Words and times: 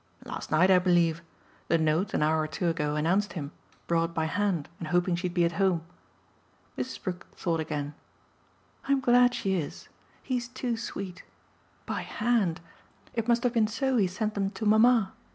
"Last 0.25 0.49
night, 0.49 0.71
I 0.71 0.79
believe. 0.79 1.21
The 1.67 1.77
note, 1.77 2.15
an 2.15 2.23
hour 2.23 2.41
or 2.41 2.47
two 2.47 2.67
ago, 2.69 2.95
announced 2.95 3.33
him 3.33 3.51
brought 3.85 4.15
by 4.15 4.25
hand 4.25 4.67
and 4.79 4.87
hoping 4.87 5.15
she'd 5.15 5.35
be 5.35 5.45
at 5.45 5.51
home." 5.61 5.83
Mrs. 6.75 7.03
Brook 7.03 7.27
thought 7.35 7.59
again. 7.59 7.93
"I'm 8.85 8.99
glad 8.99 9.35
she 9.35 9.53
is. 9.53 9.89
He's 10.23 10.47
too 10.47 10.75
sweet. 10.75 11.23
By 11.85 12.01
hand! 12.01 12.61
it 13.13 13.27
must 13.27 13.43
have 13.43 13.53
been 13.53 13.67
so 13.67 13.97
he 13.97 14.07
sent 14.07 14.33
them 14.33 14.49
to 14.49 14.65
mamma. 14.65 15.13